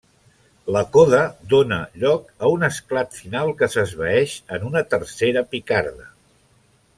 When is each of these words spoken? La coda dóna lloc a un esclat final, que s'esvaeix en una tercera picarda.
La 0.75 0.79
coda 0.95 1.17
dóna 1.51 1.77
lloc 2.03 2.31
a 2.47 2.49
un 2.53 2.67
esclat 2.69 3.13
final, 3.19 3.53
que 3.61 3.69
s'esvaeix 3.75 4.35
en 4.59 4.67
una 4.71 4.83
tercera 4.95 5.45
picarda. 5.53 6.11